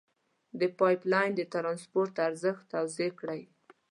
[0.59, 3.41] د پایپ لین د ترانسپورت ارزښت توضیع کړئ.